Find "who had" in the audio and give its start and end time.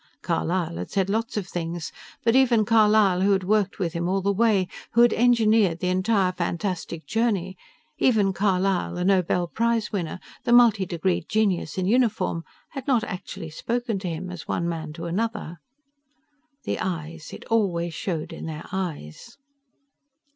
3.21-3.43, 4.93-5.13